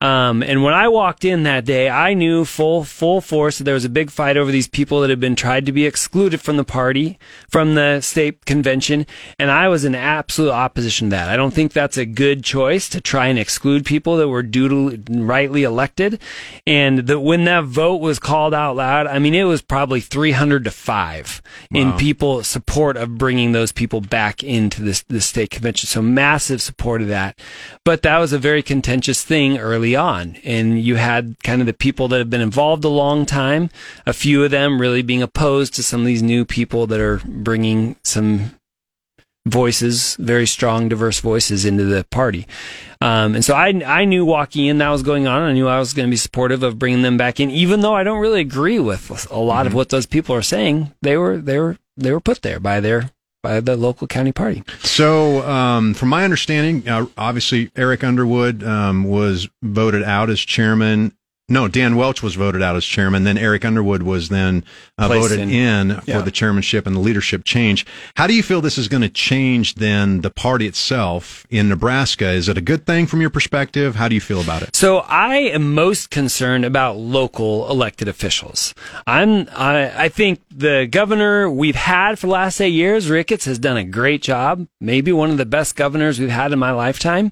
[0.00, 3.74] Um, and when I walked in that day, I knew full full force that there
[3.74, 6.58] was a big fight over these people that had been tried to be excluded from
[6.58, 9.06] the party, from the state convention,
[9.38, 11.30] and I was in absolute opposition to that.
[11.30, 15.02] I don't think that's a good choice to try and exclude people that were duly
[15.08, 16.20] rightly elected.
[16.66, 20.64] And that when that vote was called out loud, I mean it was probably 300
[20.64, 21.80] to five wow.
[21.80, 25.86] in people support of bringing those people back into this the state convention.
[25.86, 27.38] So massive support of that.
[27.84, 30.36] But that was a very contentious thing early early on.
[30.44, 33.70] And you had kind of the people that have been involved a long time,
[34.04, 37.20] a few of them really being opposed to some of these new people that are
[37.24, 38.52] bringing some
[39.46, 42.48] voices, very strong, diverse voices into the party.
[43.00, 45.42] Um, and so I, I knew walking in that was going on.
[45.42, 47.94] I knew I was going to be supportive of bringing them back in, even though
[47.94, 49.66] I don't really agree with a lot mm-hmm.
[49.68, 50.92] of what those people are saying.
[51.02, 53.10] They were, they were, they were put there by their
[53.46, 54.64] by the local county party.
[54.80, 61.12] So, um, from my understanding, uh, obviously Eric Underwood um, was voted out as chairman
[61.48, 63.22] no, Dan Welch was voted out as chairman.
[63.22, 64.64] Then Eric Underwood was then
[64.98, 66.20] uh, voted in, in for yeah.
[66.20, 67.86] the chairmanship and the leadership change.
[68.16, 72.30] How do you feel this is going to change then the party itself in Nebraska?
[72.30, 73.94] Is it a good thing from your perspective?
[73.94, 74.74] How do you feel about it?
[74.74, 78.74] So I am most concerned about local elected officials.
[79.06, 83.60] I'm, I, I think the governor we've had for the last eight years, Ricketts, has
[83.60, 84.66] done a great job.
[84.80, 87.30] Maybe one of the best governors we've had in my lifetime.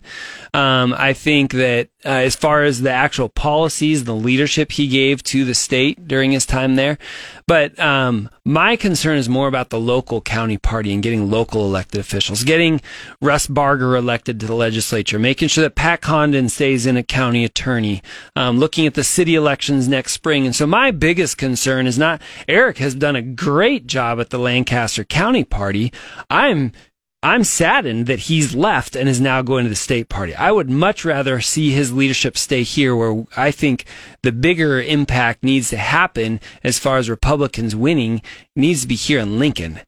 [0.52, 5.22] Um, I think that uh, as far as the actual policies, the leadership he gave
[5.24, 6.98] to the state during his time there.
[7.46, 12.00] But um, my concern is more about the local county party and getting local elected
[12.00, 12.80] officials, getting
[13.20, 17.44] Russ Barger elected to the legislature, making sure that Pat Condon stays in a county
[17.44, 18.02] attorney,
[18.36, 20.46] um, looking at the city elections next spring.
[20.46, 24.38] And so my biggest concern is not Eric has done a great job at the
[24.38, 25.92] Lancaster County Party.
[26.30, 26.72] I'm
[27.24, 30.34] I'm saddened that he's left and is now going to the state party.
[30.34, 33.86] I would much rather see his leadership stay here where I think
[34.22, 38.20] the bigger impact needs to happen as far as Republicans winning
[38.54, 39.80] needs to be here in Lincoln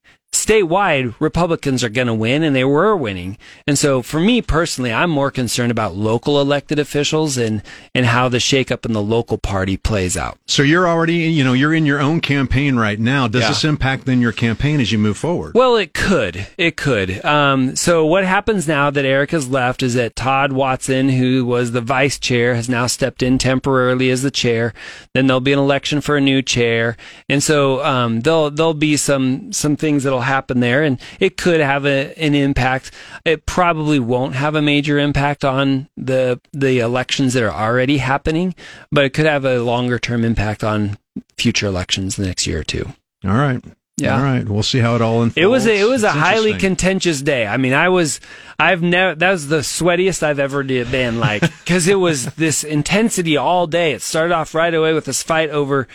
[0.46, 3.36] statewide, Republicans are going to win, and they were winning.
[3.66, 7.62] And so, for me personally, I'm more concerned about local elected officials and
[7.94, 10.38] and how the shakeup in the local party plays out.
[10.46, 13.26] So you're already, you know, you're in your own campaign right now.
[13.26, 13.48] Does yeah.
[13.48, 15.54] this impact then your campaign as you move forward?
[15.54, 16.46] Well, it could.
[16.56, 17.24] It could.
[17.24, 21.72] Um, so what happens now that Eric has left is that Todd Watson, who was
[21.72, 24.72] the vice chair, has now stepped in temporarily as the chair.
[25.12, 26.96] Then there'll be an election for a new chair,
[27.28, 31.60] and so um, there'll there'll be some some things that'll happen there, and it could
[31.60, 32.90] have a, an impact.
[33.24, 38.54] It probably won't have a major impact on the the elections that are already happening,
[38.90, 40.98] but it could have a longer term impact on
[41.36, 42.86] future elections the next year or two.
[43.24, 43.62] All right.
[43.98, 44.16] Yeah.
[44.16, 44.46] All right.
[44.46, 45.38] We'll see how it all unfolds.
[45.38, 47.46] It was a, it was it's a highly contentious day.
[47.46, 48.20] I mean, I was
[48.58, 53.38] I've never that was the sweatiest I've ever been like cuz it was this intensity
[53.38, 53.92] all day.
[53.92, 55.88] It started off right away with this fight over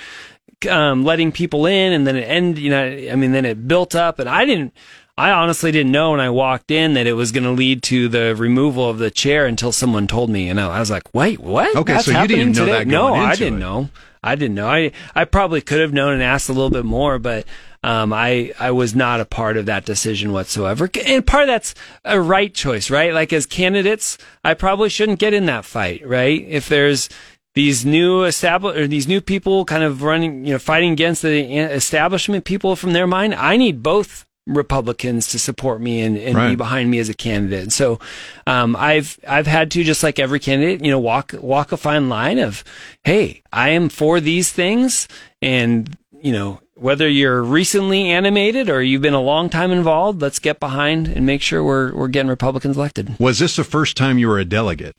[0.66, 2.64] um, letting people in, and then it ended.
[2.64, 4.74] You know, I mean, then it built up, and I didn't.
[5.18, 8.08] I honestly didn't know when I walked in that it was going to lead to
[8.08, 10.50] the removal of the chair until someone told me.
[10.50, 11.76] And I was like, "Wait, what?
[11.76, 12.80] Okay, That's so you didn't know today?
[12.80, 12.88] that.
[12.88, 13.60] no, I didn't it.
[13.60, 13.90] know.
[14.24, 14.68] I didn't know.
[14.68, 17.46] I I probably could have known and asked a little bit more, but
[17.84, 20.90] um, I I was not a part of that decision whatsoever.
[21.06, 21.74] And part of that's
[22.06, 23.14] a right choice, right?
[23.14, 26.46] Like as candidates, I probably shouldn't get in that fight, right?
[26.48, 27.10] If there's
[27.54, 31.58] these new establish or these new people kind of running, you know, fighting against the
[31.58, 36.50] establishment people from their mind, I need both Republicans to support me and, and right.
[36.50, 37.72] be behind me as a candidate.
[37.72, 38.00] So
[38.48, 42.10] um, I've I've had to just like every candidate, you know, walk walk a fine
[42.10, 42.64] line of,
[43.04, 45.08] hey, I am for these things,
[45.42, 50.40] and you know, whether you're recently animated or you've been a long time involved, let's
[50.40, 53.16] get behind and make sure we're we're getting Republicans elected.
[53.20, 54.96] Was this the first time you were a delegate?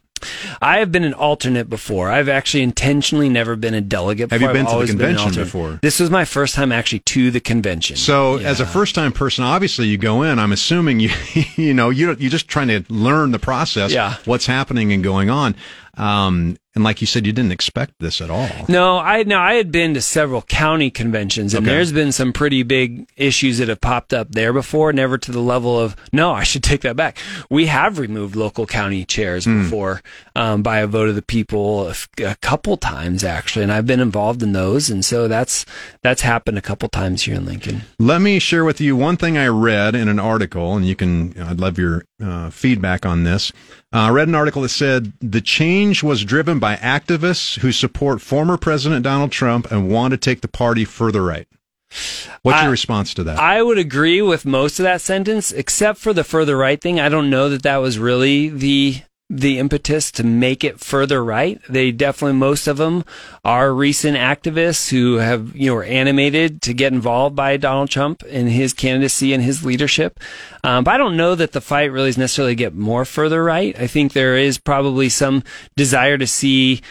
[0.61, 2.11] I have been an alternate before.
[2.11, 4.31] I've actually intentionally never been a delegate.
[4.31, 4.39] Before.
[4.39, 5.79] Have you been I've to the convention before?
[5.83, 7.97] This was my first time actually to the convention.
[7.97, 8.49] So, yeah.
[8.49, 10.39] as a first-time person, obviously you go in.
[10.39, 11.11] I'm assuming you,
[11.57, 13.93] you know, you you're just trying to learn the process.
[13.93, 14.17] Yeah.
[14.25, 15.55] What's happening and going on.
[15.97, 18.49] Um, and like you said, you didn't expect this at all.
[18.67, 21.75] No, I no, I had been to several county conventions, and okay.
[21.75, 24.91] there's been some pretty big issues that have popped up there before.
[24.93, 27.19] Never to the level of no, I should take that back.
[27.51, 29.65] We have removed local county chairs mm.
[29.65, 30.01] before
[30.35, 34.01] um, by a vote of the people a, a, couple times actually, and I've been
[34.01, 35.67] involved in those, and so that's
[36.01, 37.83] that's happened a couple times here in Lincoln.
[37.99, 41.39] Let me share with you one thing I read in an article, and you can.
[41.39, 43.53] I'd love your uh, feedback on this.
[43.93, 48.21] Uh, I read an article that said the change was driven by activists who support
[48.21, 51.49] former President Donald Trump and want to take the party further right.
[52.43, 53.41] What's I, your response to that?
[53.41, 57.01] I would agree with most of that sentence, except for the further right thing.
[57.01, 59.03] I don't know that that was really the
[59.35, 61.59] the impetus to make it further right.
[61.67, 63.03] They definitely, most of them
[63.43, 68.23] are recent activists who have, you know, were animated to get involved by Donald Trump
[68.25, 70.21] in his candidacy and his leadership.
[70.63, 73.75] Um, but I don't know that the fight really is necessarily get more further right.
[73.81, 75.43] I think there is probably some
[75.77, 76.83] desire to see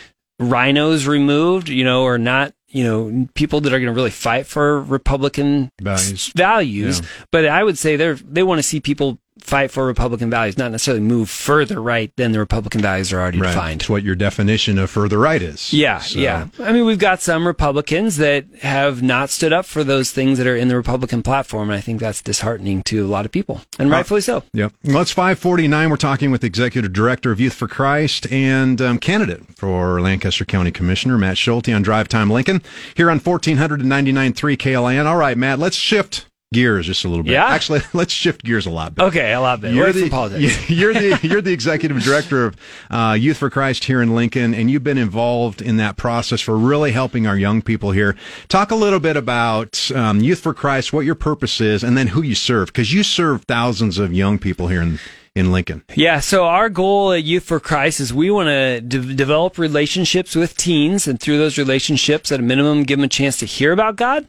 [0.41, 4.47] RINOs removed, you know, or not you know, people that are going to really fight
[4.47, 6.32] for Republican values.
[6.34, 6.99] values.
[7.01, 7.06] Yeah.
[7.30, 10.71] But I would say they they want to see people fight for Republican values, not
[10.71, 13.49] necessarily move further right than the Republican values are already right.
[13.49, 13.82] defined.
[13.82, 15.73] It's what your definition of further right is.
[15.73, 16.19] Yeah, so.
[16.19, 16.47] yeah.
[16.60, 20.47] I mean, we've got some Republicans that have not stood up for those things that
[20.47, 23.62] are in the Republican platform, and I think that's disheartening to a lot of people,
[23.80, 24.43] and uh, rightfully so.
[24.54, 24.73] Yep.
[24.86, 25.89] Well, it's 549.
[25.89, 30.71] We're talking with Executive Director of Youth for Christ and um, candidate for Lancaster County
[30.71, 32.62] Commissioner, Matt Schulte on Drive Time Lincoln,
[32.95, 35.06] here on 1499.3 KLIN.
[35.06, 37.34] All right, Matt, let's shift gears just a little bit.
[37.34, 37.46] Yeah.
[37.46, 38.96] Actually, let's shift gears a lot.
[38.96, 39.04] Bit.
[39.04, 39.74] Okay, a lot bit.
[39.74, 42.58] You're the, you're the you're the executive director of
[42.90, 46.58] uh, Youth for Christ here in Lincoln, and you've been involved in that process for
[46.58, 48.16] really helping our young people here.
[48.50, 52.08] Talk a little bit about um, Youth for Christ, what your purpose is, and then
[52.08, 55.00] who you serve, because you serve thousands of young people here in
[55.36, 55.84] in Lincoln.
[55.96, 60.36] Yeah, so our goal at Youth for Christ is we want to de- develop relationships
[60.36, 63.72] with teens, and through those relationships, at a minimum, give them a chance to hear
[63.72, 64.28] about God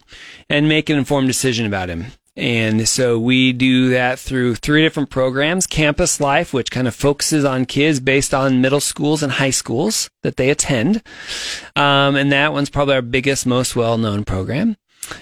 [0.49, 2.07] and make an informed decision about Him.
[2.35, 7.45] And so we do that through three different programs Campus Life, which kind of focuses
[7.45, 11.03] on kids based on middle schools and high schools that they attend.
[11.77, 14.77] Um, and that one's probably our biggest, most well known program.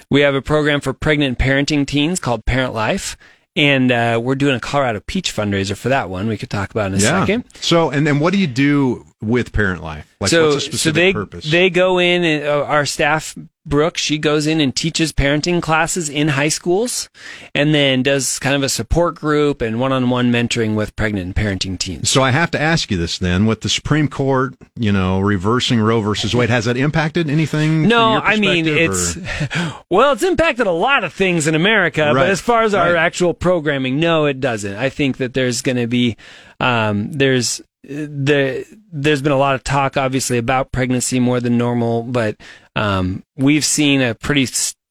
[0.09, 3.17] We have a program for pregnant parenting teens called Parent Life
[3.57, 6.29] and uh, we're doing a Colorado Peach fundraiser for that one.
[6.29, 7.21] We could talk about in a yeah.
[7.21, 7.45] second.
[7.57, 10.15] So, and then what do you do with Parent Life?
[10.21, 11.51] Like, so, so they purpose?
[11.51, 12.25] they go in.
[12.25, 13.37] And, uh, our staff,
[13.71, 17.09] Brooke, she goes in and teaches parenting classes in high schools,
[17.55, 21.79] and then does kind of a support group and one-on-one mentoring with pregnant and parenting
[21.79, 22.11] teens.
[22.11, 25.81] So I have to ask you this then: with the Supreme Court, you know, reversing
[25.81, 27.89] Roe versus Wade, has that impacted anything?
[27.89, 29.17] No, I mean it's
[29.91, 32.15] well, it's impacted a lot of things in America, right.
[32.15, 33.01] but as far as our right.
[33.01, 34.75] actual programming, no, it doesn't.
[34.75, 36.17] I think that there's going to be
[36.59, 42.03] um, there's the there's been a lot of talk, obviously, about pregnancy more than normal,
[42.03, 42.37] but
[42.77, 44.47] um, we've seen a pretty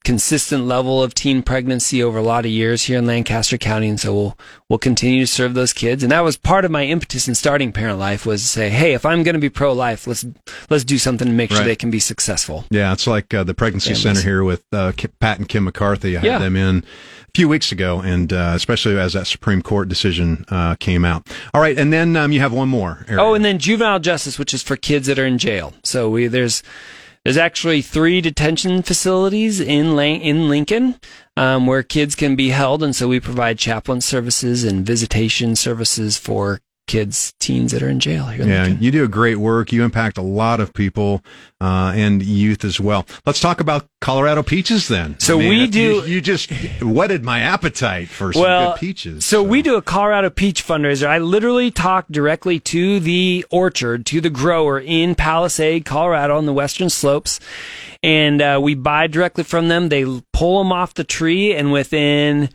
[0.10, 4.00] consistent level of teen pregnancy over a lot of years here in Lancaster County, and
[4.00, 6.02] so we'll we'll continue to serve those kids.
[6.02, 8.95] And that was part of my impetus in starting Parent Life was to say, hey,
[8.95, 10.26] if I'm going to be pro life, let's
[10.72, 11.58] let's do something to make right.
[11.58, 12.65] sure they can be successful.
[12.72, 14.02] Yeah, it's like uh, the pregnancy Families.
[14.02, 16.17] center here with uh, Pat and Kim McCarthy.
[16.17, 16.39] I had yeah.
[16.39, 16.78] them in
[17.28, 21.28] a few weeks ago, and uh, especially as that Supreme Court decision uh, came out.
[21.54, 23.06] All right, and then um, you have one more.
[23.08, 23.22] Area.
[23.22, 25.76] Oh, and then juvenile justice, which is for kids that are in jail.
[25.84, 26.63] So we there's
[27.30, 30.96] there's actually three detention facilities in in Lincoln
[31.38, 36.18] um, where kids can be held, and so we provide chaplain services and visitation services
[36.18, 38.41] for kids, teens that are in jail here.
[38.41, 38.84] in Yeah, Lincoln.
[38.84, 39.71] you do a great work.
[39.71, 41.23] You impact a lot of people
[41.62, 43.06] uh, and youth as well.
[43.25, 45.17] Let's talk about Colorado peaches then.
[45.19, 49.23] So we do- You, you just whetted my appetite for some well, good peaches.
[49.23, 51.06] So we do a Colorado peach fundraiser.
[51.08, 56.54] I literally talk directly to the orchard, to the grower in Palisade, Colorado, on the
[56.54, 57.40] western slopes,
[58.02, 59.90] and uh, we buy directly from them.
[59.90, 62.50] They pull them off the tree, and within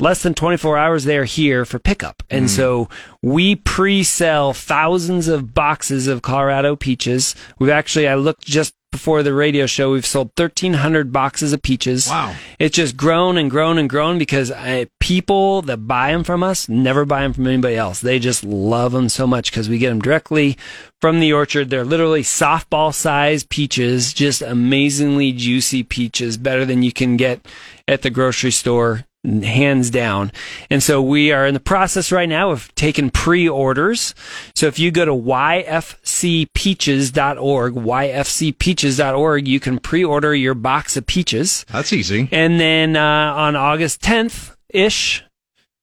[0.00, 2.22] less than 24 hours they are here for pickup.
[2.30, 2.50] And mm.
[2.50, 2.88] so
[3.22, 7.34] we pre-sell thousands of boxes of colorado peaches.
[7.58, 12.08] We've actually i looked just before the radio show we've sold 1300 boxes of peaches.
[12.08, 12.34] Wow.
[12.58, 16.68] it's just grown and grown and grown because I, people that buy them from us
[16.68, 18.00] never buy them from anybody else.
[18.00, 20.56] They just love them so much because we get them directly
[21.02, 21.68] from the orchard.
[21.68, 27.44] They're literally softball sized peaches just amazingly juicy peaches better than you can get
[27.86, 30.32] at the grocery store hands down.
[30.70, 34.14] And so we are in the process right now of taking pre-orders.
[34.54, 41.66] So if you go to yfcpeaches.org, yfcpeaches.org, you can pre-order your box of peaches.
[41.68, 42.28] That's easy.
[42.32, 45.24] And then uh, on August 10th ish,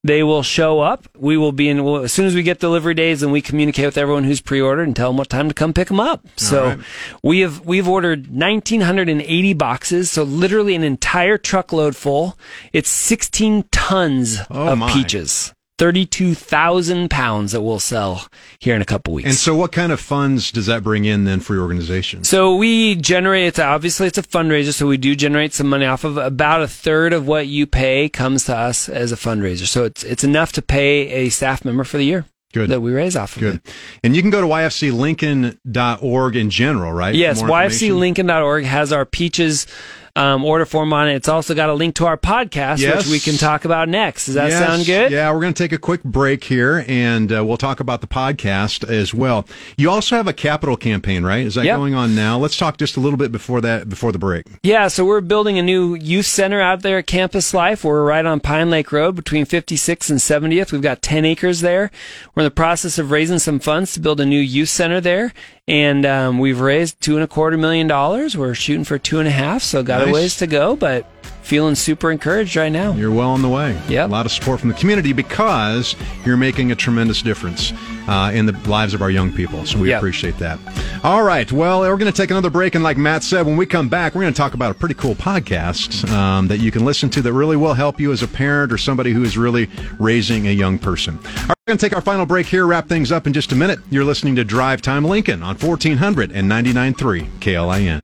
[0.06, 1.08] they will show up.
[1.18, 3.86] We will be in well, as soon as we get delivery days, and we communicate
[3.86, 6.24] with everyone who's pre-ordered and tell them what time to come pick them up.
[6.36, 6.80] So right.
[7.24, 12.38] we have we've ordered 1,980 boxes, so literally an entire truckload full.
[12.72, 14.93] It's 16 tons Oh, of my.
[14.93, 18.28] peaches, 32,000 pounds that we'll sell
[18.59, 19.28] here in a couple weeks.
[19.28, 22.23] And so, what kind of funds does that bring in then for your organization?
[22.23, 23.47] So we generate.
[23.47, 26.17] It's obviously it's a fundraiser, so we do generate some money off of.
[26.17, 29.65] About a third of what you pay comes to us as a fundraiser.
[29.67, 32.69] So it's it's enough to pay a staff member for the year Good.
[32.69, 33.55] that we raise off of Good.
[33.55, 33.76] it.
[34.03, 37.13] And you can go to yfclincoln.org in general, right?
[37.13, 39.67] Yes, yfclincoln.org has our peaches
[40.16, 41.16] um, order form on it.
[41.16, 42.97] It's also got a link to our podcast, Yes.
[42.97, 44.26] which we can talk about next.
[44.28, 44.66] Does that Yes.
[44.66, 45.11] sound good?
[45.11, 48.07] Yeah, we're going to take a quick break here, and uh, we'll talk about the
[48.07, 49.45] podcast as well.
[49.78, 51.45] You also have a capital campaign, right?
[51.45, 51.78] Is that Yep.
[51.78, 52.38] going on now?
[52.38, 54.45] Let's talk just a little bit before that, before the break.
[54.63, 57.84] Yeah, so we're building a new youth center out there at Campus Life.
[57.84, 60.72] We're right on Pine Lake Road between 56th and 70th.
[60.72, 61.91] We've got 10 acres there.
[62.34, 65.34] We're in the process of raising some funds to build a new youth center there.
[65.68, 68.38] And um, we've raised two and a quarter million dollars.
[68.38, 70.09] We're shooting for two and a half, so got Nice.
[70.09, 71.09] a ways to go, but
[71.46, 72.93] feeling super encouraged right now.
[72.93, 73.80] You're well on the way.
[73.88, 74.10] Yep.
[74.10, 77.72] A lot of support from the community because you're making a tremendous difference
[78.08, 79.66] uh, in the lives of our young people.
[79.66, 80.00] So we Yep.
[80.00, 80.60] appreciate that.
[81.04, 81.52] All right.
[81.52, 82.74] Well, we're going to take another break.
[82.76, 84.96] And like Matt said, when we come back, we're going to talk about a pretty
[84.96, 88.28] cool podcast um, that you can listen to that really will help you as a
[88.28, 89.70] parent or somebody who is really
[90.00, 91.18] raising a young person.
[91.18, 93.52] All right, we're going to take our final break here, wrap things up in just
[93.52, 93.80] a minute.
[93.91, 98.00] You're listening to Drive Time Lincoln on 1499.3 KLIN.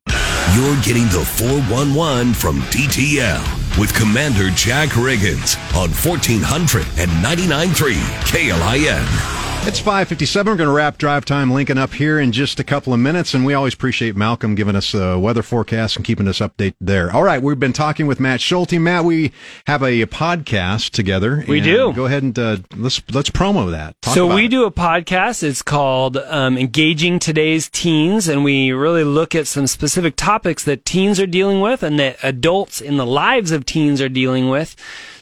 [0.55, 9.40] You're getting the 411 from DTL with Commander Jack Riggins on 1400 and 99.3 KLIN.
[9.63, 10.51] It's 557.
[10.51, 13.35] We're going to wrap Drive Time Lincoln up here in just a couple of minutes,
[13.35, 17.11] and we always appreciate Malcolm giving us the weather forecast and keeping us updated there.
[17.11, 18.73] All right, we've been talking with Matt Schulte.
[18.73, 19.31] Matt, we
[19.67, 21.45] have a podcast together.
[21.47, 21.93] We do.
[21.93, 24.01] Go ahead and uh, let's let's promo that.
[24.01, 24.49] Talk so we it.
[24.49, 25.43] do a podcast.
[25.43, 30.85] It's called um, "Engaging Today's Teens," and we really look at some specific topics that
[30.85, 34.75] teens are dealing with and that adults in the lives of teens are dealing with.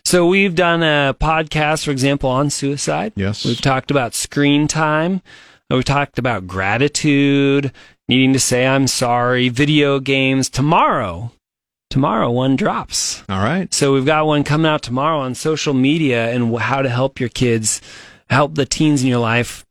[0.10, 3.14] So we've done a podcast, for example, on suicide.
[3.16, 3.46] Yes.
[3.46, 5.22] We've talked about screen time.
[5.70, 7.72] We've talked about gratitude,
[8.08, 10.50] needing to say I'm sorry, video games.
[10.50, 11.32] Tomorrow,
[11.92, 13.22] tomorrow one drops.
[13.30, 13.72] All right.
[13.72, 17.30] So we've got one coming out tomorrow on social media and how to help your
[17.30, 17.80] kids,
[18.32, 19.64] help the teens in your life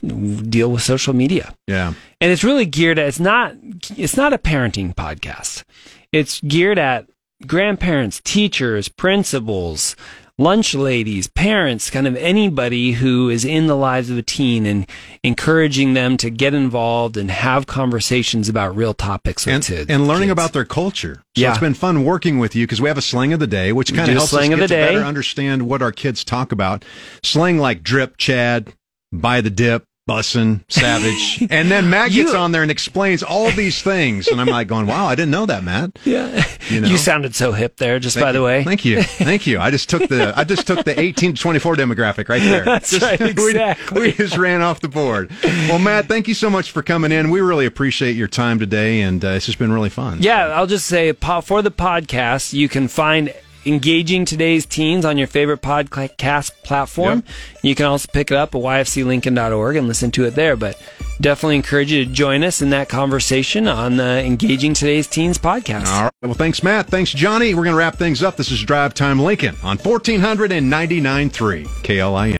[0.00, 1.54] deal with social media.
[1.66, 1.92] Yeah.
[2.18, 3.56] And it's really geared at it's not
[3.94, 5.64] it's not a parenting podcast.
[6.12, 7.10] It's geared at
[7.46, 9.96] grandparents, teachers, principals,
[10.38, 14.86] lunch ladies, parents, kind of anybody who is in the lives of a teen and
[15.22, 19.90] encouraging them to get involved and have conversations about real topics with And, kids.
[19.90, 20.32] and learning kids.
[20.32, 21.22] about their culture.
[21.36, 21.50] So Yeah.
[21.50, 23.94] it's been fun working with you because we have a slang of the day, which
[23.94, 24.86] kind of helps us get to day.
[24.94, 26.84] better understand what our kids talk about.
[27.22, 28.72] Slang like drip, Chad,
[29.12, 31.46] buy the dip, bussin', savage.
[31.50, 34.26] and then Matt gets You- on there and explains all these things.
[34.28, 35.98] And I'm like going, wow, I didn't know that, Matt.
[36.04, 36.44] Yeah.
[36.68, 38.64] You You, sounded so hip there, just Thank by the way.
[38.64, 39.02] Thank you.
[39.02, 39.58] Thank you.
[39.60, 42.64] I just took the I just took the 18 to 24 demographic right there.
[42.64, 44.00] That's Just- right, we- exactly.
[44.00, 45.30] We, just ran off the board.
[45.42, 47.30] Well, Matt, thank you so much for coming in.
[47.30, 50.18] We really appreciate your time today, and uh, it's just been really fun.
[50.22, 53.32] Yeah, I'll just say for the podcast, you can find
[53.64, 57.24] engaging today's teens on your favorite podcast platform.
[57.62, 60.56] You can also pick it up at yfclincoln.org and listen to it there.
[60.56, 60.80] But
[61.20, 65.86] definitely encourage you to join us in that conversation on the Engaging Today's Teens podcast.
[65.86, 66.12] All right.
[66.22, 66.88] Well, thanks, Matt.
[66.88, 67.54] Thanks, Johnny.
[67.54, 68.36] We're going to wrap things up.
[68.36, 71.30] This is Drive Time Lincoln on 1499.3
[71.66, 72.30] KLIN.